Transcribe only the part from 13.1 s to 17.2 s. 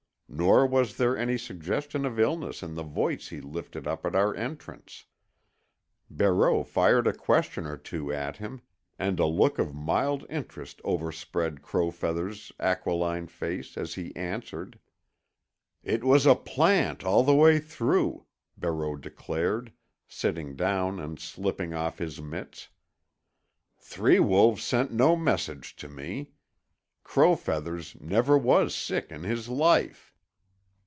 face as he answered. "It was a plant